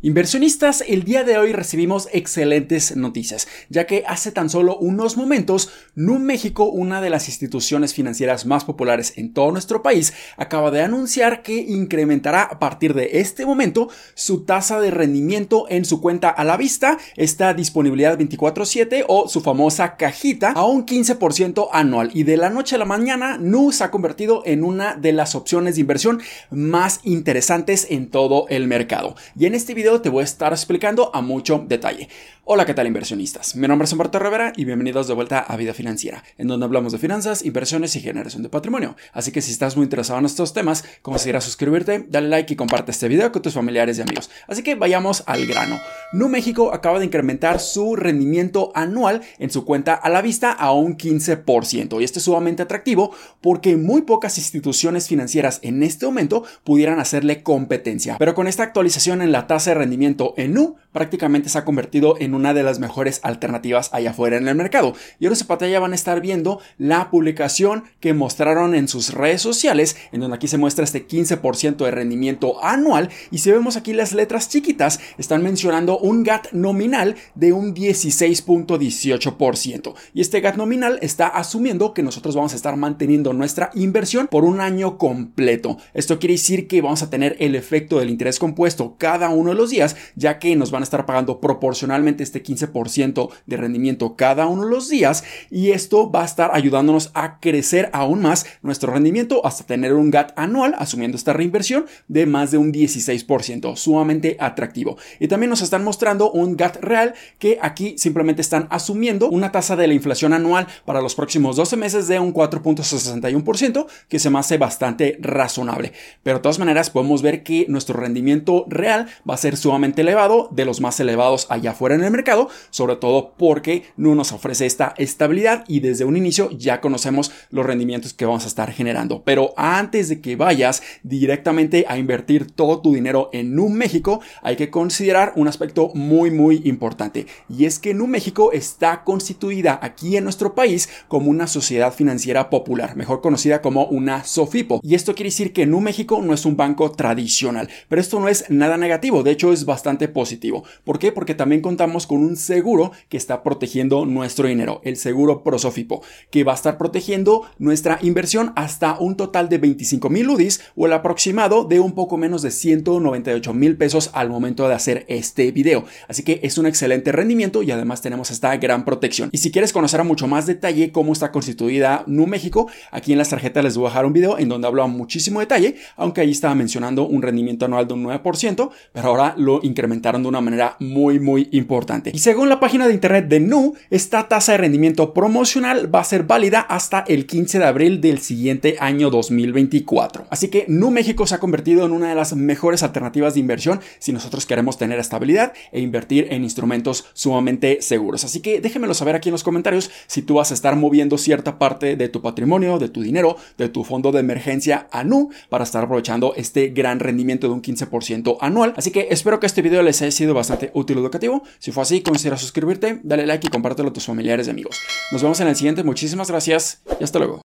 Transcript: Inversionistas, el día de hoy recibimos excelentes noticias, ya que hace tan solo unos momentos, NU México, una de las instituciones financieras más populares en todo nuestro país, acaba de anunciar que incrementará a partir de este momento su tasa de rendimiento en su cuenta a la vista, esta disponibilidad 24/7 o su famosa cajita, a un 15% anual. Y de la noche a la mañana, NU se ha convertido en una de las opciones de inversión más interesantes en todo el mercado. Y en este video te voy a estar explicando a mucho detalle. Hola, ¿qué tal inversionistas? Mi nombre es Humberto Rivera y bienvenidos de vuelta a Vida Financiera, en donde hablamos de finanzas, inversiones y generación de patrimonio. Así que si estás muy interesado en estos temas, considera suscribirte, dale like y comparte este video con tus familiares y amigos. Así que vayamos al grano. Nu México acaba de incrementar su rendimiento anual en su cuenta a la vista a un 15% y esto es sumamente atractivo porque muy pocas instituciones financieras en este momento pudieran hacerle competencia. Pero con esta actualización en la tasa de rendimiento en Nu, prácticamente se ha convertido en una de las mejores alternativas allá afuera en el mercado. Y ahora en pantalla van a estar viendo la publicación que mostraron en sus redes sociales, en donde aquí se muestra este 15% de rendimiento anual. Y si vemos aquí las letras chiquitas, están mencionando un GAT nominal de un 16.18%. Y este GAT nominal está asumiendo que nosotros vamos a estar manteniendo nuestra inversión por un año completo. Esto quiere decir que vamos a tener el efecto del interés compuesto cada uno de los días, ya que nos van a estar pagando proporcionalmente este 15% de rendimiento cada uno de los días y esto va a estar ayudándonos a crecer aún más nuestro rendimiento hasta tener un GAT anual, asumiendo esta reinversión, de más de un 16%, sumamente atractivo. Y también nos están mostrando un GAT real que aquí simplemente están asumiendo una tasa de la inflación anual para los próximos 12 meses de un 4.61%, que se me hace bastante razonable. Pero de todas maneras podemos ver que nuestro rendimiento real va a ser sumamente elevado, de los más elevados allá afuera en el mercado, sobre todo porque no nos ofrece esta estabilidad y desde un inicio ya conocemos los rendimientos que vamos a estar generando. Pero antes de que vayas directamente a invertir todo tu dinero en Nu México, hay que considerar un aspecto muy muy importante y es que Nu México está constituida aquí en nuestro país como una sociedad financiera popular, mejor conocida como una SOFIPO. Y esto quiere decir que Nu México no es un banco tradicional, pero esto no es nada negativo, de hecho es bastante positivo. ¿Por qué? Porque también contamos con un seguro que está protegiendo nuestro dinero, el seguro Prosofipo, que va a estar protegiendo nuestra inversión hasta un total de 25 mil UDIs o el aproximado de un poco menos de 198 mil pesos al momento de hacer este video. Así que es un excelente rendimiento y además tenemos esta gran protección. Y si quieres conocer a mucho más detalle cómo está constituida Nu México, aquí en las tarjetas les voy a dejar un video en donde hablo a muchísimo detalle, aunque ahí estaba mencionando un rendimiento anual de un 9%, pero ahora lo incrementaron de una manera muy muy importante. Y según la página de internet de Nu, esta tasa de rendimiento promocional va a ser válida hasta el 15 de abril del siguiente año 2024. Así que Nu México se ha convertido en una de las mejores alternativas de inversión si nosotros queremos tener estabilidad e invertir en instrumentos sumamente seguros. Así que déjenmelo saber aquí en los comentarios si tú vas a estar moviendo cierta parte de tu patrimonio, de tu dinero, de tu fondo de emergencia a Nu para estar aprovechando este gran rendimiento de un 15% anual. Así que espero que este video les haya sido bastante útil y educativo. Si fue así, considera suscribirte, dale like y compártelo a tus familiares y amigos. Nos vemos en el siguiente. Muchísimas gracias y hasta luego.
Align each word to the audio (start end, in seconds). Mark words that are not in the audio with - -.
Inversionistas, 0.00 0.84
el 0.86 1.02
día 1.02 1.24
de 1.24 1.38
hoy 1.38 1.50
recibimos 1.50 2.08
excelentes 2.12 2.94
noticias, 2.94 3.48
ya 3.68 3.84
que 3.88 4.04
hace 4.06 4.30
tan 4.30 4.48
solo 4.48 4.78
unos 4.78 5.16
momentos, 5.16 5.72
NU 5.96 6.20
México, 6.20 6.66
una 6.66 7.00
de 7.00 7.10
las 7.10 7.26
instituciones 7.26 7.94
financieras 7.94 8.46
más 8.46 8.64
populares 8.64 9.14
en 9.16 9.34
todo 9.34 9.50
nuestro 9.50 9.82
país, 9.82 10.12
acaba 10.36 10.70
de 10.70 10.82
anunciar 10.82 11.42
que 11.42 11.56
incrementará 11.56 12.44
a 12.44 12.60
partir 12.60 12.94
de 12.94 13.18
este 13.18 13.44
momento 13.44 13.88
su 14.14 14.44
tasa 14.44 14.80
de 14.80 14.92
rendimiento 14.92 15.66
en 15.68 15.84
su 15.84 16.00
cuenta 16.00 16.28
a 16.28 16.44
la 16.44 16.56
vista, 16.56 16.96
esta 17.16 17.52
disponibilidad 17.52 18.16
24/7 18.16 19.04
o 19.08 19.26
su 19.26 19.40
famosa 19.40 19.96
cajita, 19.96 20.52
a 20.52 20.64
un 20.64 20.86
15% 20.86 21.70
anual. 21.72 22.12
Y 22.14 22.22
de 22.22 22.36
la 22.36 22.50
noche 22.50 22.76
a 22.76 22.78
la 22.78 22.84
mañana, 22.84 23.36
NU 23.36 23.72
se 23.72 23.82
ha 23.82 23.90
convertido 23.90 24.42
en 24.46 24.62
una 24.62 24.94
de 24.94 25.12
las 25.12 25.34
opciones 25.34 25.74
de 25.74 25.80
inversión 25.80 26.22
más 26.52 27.00
interesantes 27.02 27.88
en 27.90 28.12
todo 28.12 28.46
el 28.48 28.68
mercado. 28.68 29.16
Y 29.36 29.46
en 29.46 29.56
este 29.56 29.74
video 29.74 29.87
te 29.96 30.10
voy 30.10 30.20
a 30.20 30.24
estar 30.24 30.52
explicando 30.52 31.10
a 31.14 31.22
mucho 31.22 31.64
detalle. 31.66 32.08
Hola, 32.44 32.64
¿qué 32.64 32.72
tal 32.72 32.86
inversionistas? 32.86 33.56
Mi 33.56 33.68
nombre 33.68 33.84
es 33.84 33.92
Humberto 33.92 34.18
Rivera 34.18 34.52
y 34.56 34.64
bienvenidos 34.64 35.06
de 35.06 35.12
vuelta 35.12 35.38
a 35.38 35.56
Vida 35.56 35.74
Financiera, 35.74 36.24
en 36.38 36.48
donde 36.48 36.64
hablamos 36.64 36.92
de 36.92 36.98
finanzas, 36.98 37.44
inversiones 37.44 37.94
y 37.94 38.00
generación 38.00 38.42
de 38.42 38.48
patrimonio. 38.48 38.96
Así 39.12 39.32
que 39.32 39.42
si 39.42 39.50
estás 39.50 39.76
muy 39.76 39.84
interesado 39.84 40.18
en 40.18 40.24
estos 40.24 40.54
temas, 40.54 40.82
considera 41.02 41.42
suscribirte, 41.42 42.06
dale 42.08 42.28
like 42.28 42.52
y 42.52 42.56
comparte 42.56 42.90
este 42.90 43.08
video 43.08 43.32
con 43.32 43.42
tus 43.42 43.52
familiares 43.52 43.98
y 43.98 44.02
amigos. 44.02 44.30
Así 44.46 44.62
que 44.62 44.76
vayamos 44.76 45.24
al 45.26 45.46
grano. 45.46 45.78
Nu 46.12 46.28
México 46.28 46.72
acaba 46.72 46.98
de 46.98 47.04
incrementar 47.04 47.60
su 47.60 47.96
rendimiento 47.96 48.72
anual 48.74 49.20
en 49.38 49.50
su 49.50 49.66
cuenta 49.66 49.94
a 49.94 50.08
la 50.08 50.22
vista 50.22 50.52
a 50.52 50.72
un 50.72 50.96
15% 50.96 52.00
y 52.00 52.04
esto 52.04 52.18
es 52.18 52.24
sumamente 52.24 52.62
atractivo 52.62 53.10
porque 53.42 53.76
muy 53.76 54.02
pocas 54.02 54.38
instituciones 54.38 55.06
financieras 55.06 55.60
en 55.62 55.82
este 55.82 56.06
momento 56.06 56.44
pudieran 56.64 56.98
hacerle 56.98 57.42
competencia. 57.42 58.16
Pero 58.18 58.34
con 58.34 58.48
esta 58.48 58.62
actualización 58.62 59.20
en 59.20 59.32
la 59.32 59.46
tasa 59.46 59.72
de 59.72 59.77
rendimiento 59.78 60.34
en 60.36 60.54
Nu, 60.54 60.76
prácticamente 60.92 61.48
se 61.48 61.58
ha 61.58 61.64
convertido 61.64 62.16
en 62.18 62.34
una 62.34 62.54
de 62.54 62.62
las 62.62 62.78
mejores 62.78 63.20
alternativas 63.22 63.90
allá 63.92 64.10
afuera 64.10 64.36
en 64.36 64.48
el 64.48 64.54
mercado. 64.54 64.94
Y 65.18 65.26
ahora 65.26 65.38
en 65.40 65.46
pantalla 65.46 65.80
van 65.80 65.92
a 65.92 65.94
estar 65.94 66.20
viendo 66.20 66.60
la 66.76 67.10
publicación 67.10 67.84
que 68.00 68.12
mostraron 68.14 68.74
en 68.74 68.88
sus 68.88 69.14
redes 69.14 69.42
sociales, 69.42 69.96
en 70.12 70.20
donde 70.20 70.36
aquí 70.36 70.48
se 70.48 70.58
muestra 70.58 70.84
este 70.84 71.06
15% 71.06 71.84
de 71.84 71.90
rendimiento 71.90 72.62
anual. 72.64 73.10
Y 73.30 73.38
si 73.38 73.50
vemos 73.50 73.76
aquí 73.76 73.92
las 73.92 74.12
letras 74.12 74.48
chiquitas, 74.48 75.00
están 75.18 75.42
mencionando 75.42 75.98
un 75.98 76.24
GAT 76.24 76.52
nominal 76.52 77.16
de 77.34 77.52
un 77.52 77.74
16.18%. 77.74 79.94
Y 80.14 80.20
este 80.20 80.40
GAT 80.40 80.56
nominal 80.56 80.98
está 81.02 81.28
asumiendo 81.28 81.94
que 81.94 82.02
nosotros 82.02 82.34
vamos 82.34 82.52
a 82.52 82.56
estar 82.56 82.76
manteniendo 82.76 83.32
nuestra 83.32 83.70
inversión 83.74 84.28
por 84.28 84.44
un 84.44 84.60
año 84.60 84.98
completo. 84.98 85.78
Esto 85.94 86.18
quiere 86.18 86.34
decir 86.34 86.66
que 86.66 86.82
vamos 86.82 87.02
a 87.02 87.10
tener 87.10 87.36
el 87.38 87.54
efecto 87.54 87.98
del 87.98 88.10
interés 88.10 88.38
compuesto 88.38 88.96
cada 88.98 89.28
uno 89.28 89.50
de 89.50 89.56
los 89.56 89.67
días, 89.70 89.96
ya 90.16 90.38
que 90.38 90.56
nos 90.56 90.70
van 90.70 90.82
a 90.82 90.84
estar 90.84 91.06
pagando 91.06 91.40
proporcionalmente 91.40 92.22
este 92.22 92.42
15% 92.42 93.30
de 93.46 93.56
rendimiento 93.56 94.16
cada 94.16 94.46
uno 94.46 94.64
de 94.64 94.70
los 94.70 94.88
días 94.88 95.24
y 95.50 95.70
esto 95.70 96.10
va 96.10 96.22
a 96.22 96.26
estar 96.26 96.50
ayudándonos 96.52 97.10
a 97.14 97.40
crecer 97.40 97.90
aún 97.92 98.22
más 98.22 98.46
nuestro 98.62 98.92
rendimiento 98.92 99.44
hasta 99.44 99.64
tener 99.64 99.94
un 99.94 100.10
GAT 100.10 100.32
anual, 100.36 100.74
asumiendo 100.78 101.16
esta 101.16 101.32
reinversión, 101.32 101.86
de 102.08 102.26
más 102.26 102.50
de 102.50 102.58
un 102.58 102.72
16%, 102.72 103.76
sumamente 103.76 104.36
atractivo. 104.40 104.96
Y 105.20 105.28
también 105.28 105.50
nos 105.50 105.62
están 105.62 105.84
mostrando 105.84 106.30
un 106.30 106.56
GAT 106.56 106.76
real 106.82 107.14
que 107.38 107.58
aquí 107.62 107.94
simplemente 107.98 108.42
están 108.42 108.66
asumiendo 108.70 109.28
una 109.28 109.52
tasa 109.52 109.76
de 109.76 109.86
la 109.86 109.94
inflación 109.94 110.32
anual 110.32 110.66
para 110.84 111.00
los 111.00 111.14
próximos 111.14 111.56
12 111.56 111.76
meses 111.76 112.08
de 112.08 112.18
un 112.18 112.32
4.61%, 112.32 113.86
que 114.08 114.18
se 114.18 114.30
me 114.30 114.38
hace 114.38 114.58
bastante 114.58 115.18
razonable. 115.20 115.92
Pero 116.22 116.38
de 116.38 116.42
todas 116.42 116.58
maneras 116.58 116.90
podemos 116.90 117.22
ver 117.22 117.42
que 117.42 117.66
nuestro 117.68 117.98
rendimiento 117.98 118.66
real 118.68 119.08
va 119.28 119.34
a 119.34 119.38
ser 119.38 119.56
sumamente 119.58 120.02
elevado, 120.02 120.48
de 120.50 120.64
los 120.64 120.80
más 120.80 120.98
elevados 121.00 121.46
allá 121.50 121.72
afuera 121.72 121.94
en 121.94 122.04
el 122.04 122.10
mercado, 122.10 122.48
sobre 122.70 122.96
todo 122.96 123.34
porque 123.36 123.84
no 123.96 124.14
nos 124.14 124.32
ofrece 124.32 124.66
esta 124.66 124.94
estabilidad 124.98 125.64
y 125.68 125.80
desde 125.80 126.04
un 126.04 126.16
inicio 126.16 126.50
ya 126.50 126.80
conocemos 126.80 127.32
los 127.50 127.66
rendimientos 127.66 128.14
que 128.14 128.24
vamos 128.24 128.44
a 128.44 128.48
estar 128.48 128.72
generando. 128.72 129.22
Pero 129.24 129.52
antes 129.56 130.08
de 130.08 130.20
que 130.20 130.36
vayas 130.36 130.82
directamente 131.02 131.84
a 131.88 131.98
invertir 131.98 132.50
todo 132.50 132.80
tu 132.80 132.94
dinero 132.94 133.30
en 133.32 133.54
Nu 133.54 133.68
México, 133.68 134.20
hay 134.42 134.56
que 134.56 134.70
considerar 134.70 135.32
un 135.36 135.48
aspecto 135.48 135.90
muy 135.94 136.30
muy 136.30 136.62
importante 136.64 137.26
y 137.48 137.64
es 137.64 137.78
que 137.78 137.94
Nu 137.94 138.06
México 138.06 138.52
está 138.52 139.04
constituida 139.04 139.78
aquí 139.82 140.16
en 140.16 140.24
nuestro 140.24 140.54
país 140.54 140.88
como 141.08 141.30
una 141.30 141.46
sociedad 141.46 141.92
financiera 141.92 142.50
popular, 142.50 142.96
mejor 142.96 143.20
conocida 143.20 143.62
como 143.62 143.86
una 143.86 144.24
SOFIPO. 144.24 144.80
Y 144.82 144.94
esto 144.94 145.14
quiere 145.14 145.30
decir 145.30 145.52
que 145.52 145.66
Nu 145.66 145.80
México 145.80 146.20
no 146.22 146.34
es 146.34 146.44
un 146.44 146.56
banco 146.56 146.90
tradicional, 146.92 147.68
pero 147.88 148.00
esto 148.00 148.20
no 148.20 148.28
es 148.28 148.44
nada 148.48 148.76
negativo, 148.76 149.22
de 149.22 149.32
hecho 149.32 149.47
es 149.52 149.64
bastante 149.64 150.08
positivo. 150.08 150.64
¿Por 150.84 150.98
qué? 150.98 151.12
Porque 151.12 151.34
también 151.34 151.60
contamos 151.60 152.06
con 152.06 152.18
un 152.18 152.36
seguro 152.36 152.92
que 153.08 153.16
está 153.16 153.42
protegiendo 153.42 154.06
nuestro 154.06 154.48
dinero, 154.48 154.80
el 154.84 154.96
seguro 154.96 155.42
Prosofipo, 155.42 156.02
que 156.30 156.44
va 156.44 156.52
a 156.52 156.56
estar 156.56 156.78
protegiendo 156.78 157.42
nuestra 157.58 157.98
inversión 158.02 158.52
hasta 158.56 158.98
un 158.98 159.16
total 159.16 159.48
de 159.48 159.58
25 159.58 160.08
mil 160.10 160.28
UDIs 160.28 160.60
o 160.76 160.86
el 160.86 160.92
aproximado 160.92 161.64
de 161.64 161.80
un 161.80 161.92
poco 161.92 162.16
menos 162.16 162.42
de 162.42 162.50
198 162.50 163.54
mil 163.54 163.76
pesos 163.76 164.10
al 164.12 164.30
momento 164.30 164.68
de 164.68 164.74
hacer 164.74 165.04
este 165.08 165.52
video. 165.52 165.84
Así 166.08 166.22
que 166.22 166.40
es 166.42 166.58
un 166.58 166.66
excelente 166.66 167.12
rendimiento 167.12 167.62
y 167.62 167.70
además 167.70 168.02
tenemos 168.02 168.30
esta 168.30 168.56
gran 168.56 168.84
protección. 168.84 169.30
Y 169.32 169.38
si 169.38 169.50
quieres 169.50 169.72
conocer 169.72 170.00
a 170.00 170.04
mucho 170.04 170.26
más 170.26 170.46
detalle 170.46 170.92
cómo 170.92 171.12
está 171.12 171.32
constituida 171.32 172.04
Nu 172.06 172.26
México, 172.26 172.68
aquí 172.90 173.12
en 173.12 173.18
las 173.18 173.30
tarjetas 173.30 173.64
les 173.64 173.76
voy 173.76 173.86
a 173.86 173.90
dejar 173.90 174.06
un 174.06 174.12
video 174.12 174.38
en 174.38 174.48
donde 174.48 174.66
hablo 174.66 174.82
a 174.82 174.86
muchísimo 174.86 175.40
detalle, 175.40 175.76
aunque 175.96 176.20
ahí 176.20 176.30
estaba 176.30 176.54
mencionando 176.54 177.06
un 177.06 177.22
rendimiento 177.22 177.64
anual 177.64 177.86
de 177.86 177.94
un 177.94 178.04
9%, 178.04 178.70
pero 178.92 179.08
ahora 179.08 179.34
lo 179.38 179.60
incrementaron 179.62 180.22
de 180.22 180.28
una 180.28 180.40
manera 180.40 180.76
muy 180.80 181.20
muy 181.20 181.48
importante. 181.52 182.10
Y 182.14 182.18
según 182.18 182.48
la 182.48 182.60
página 182.60 182.86
de 182.86 182.94
internet 182.94 183.28
de 183.28 183.40
Nu, 183.40 183.74
esta 183.90 184.28
tasa 184.28 184.52
de 184.52 184.58
rendimiento 184.58 185.14
promocional 185.14 185.92
va 185.94 186.00
a 186.00 186.04
ser 186.04 186.24
válida 186.24 186.60
hasta 186.60 187.00
el 187.00 187.26
15 187.26 187.58
de 187.58 187.64
abril 187.64 188.00
del 188.00 188.18
siguiente 188.18 188.76
año 188.80 189.10
2024. 189.10 190.26
Así 190.30 190.48
que 190.48 190.64
Nu 190.68 190.90
México 190.90 191.26
se 191.26 191.34
ha 191.34 191.40
convertido 191.40 191.86
en 191.86 191.92
una 191.92 192.08
de 192.08 192.14
las 192.14 192.34
mejores 192.34 192.82
alternativas 192.82 193.34
de 193.34 193.40
inversión 193.40 193.80
si 193.98 194.12
nosotros 194.12 194.46
queremos 194.46 194.78
tener 194.78 194.98
estabilidad 194.98 195.52
e 195.72 195.80
invertir 195.80 196.28
en 196.30 196.44
instrumentos 196.44 197.06
sumamente 197.14 197.82
seguros. 197.82 198.24
Así 198.24 198.40
que 198.40 198.60
déjenmelo 198.60 198.94
saber 198.94 199.14
aquí 199.14 199.28
en 199.28 199.32
los 199.32 199.44
comentarios 199.44 199.90
si 200.06 200.22
tú 200.22 200.34
vas 200.34 200.50
a 200.50 200.54
estar 200.54 200.76
moviendo 200.76 201.18
cierta 201.18 201.58
parte 201.58 201.96
de 201.96 202.08
tu 202.08 202.22
patrimonio, 202.22 202.78
de 202.78 202.88
tu 202.88 203.02
dinero, 203.02 203.36
de 203.56 203.68
tu 203.68 203.84
fondo 203.84 204.12
de 204.12 204.20
emergencia 204.20 204.88
a 204.90 205.04
Nu 205.04 205.30
para 205.48 205.64
estar 205.64 205.84
aprovechando 205.84 206.34
este 206.36 206.68
gran 206.68 207.00
rendimiento 207.00 207.48
de 207.48 207.54
un 207.54 207.62
15% 207.62 208.38
anual. 208.40 208.74
Así 208.76 208.90
que 208.90 209.08
espero 209.28 209.40
que 209.40 209.46
este 209.46 209.60
video 209.60 209.82
les 209.82 210.00
haya 210.00 210.10
sido 210.10 210.32
bastante 210.32 210.70
útil 210.72 210.96
y 210.96 211.00
educativo. 211.00 211.42
Si 211.58 211.70
fue 211.70 211.82
así, 211.82 212.00
considera 212.00 212.38
suscribirte, 212.38 213.00
dale 213.02 213.26
like 213.26 213.46
y 213.46 213.50
compártelo 213.50 213.90
a 213.90 213.92
tus 213.92 214.06
familiares 214.06 214.46
y 214.46 214.50
amigos. 214.50 214.80
Nos 215.12 215.22
vemos 215.22 215.38
en 215.40 215.48
el 215.48 215.56
siguiente. 215.56 215.84
Muchísimas 215.84 216.30
gracias 216.30 216.80
y 216.98 217.04
hasta 217.04 217.18
luego. 217.18 217.47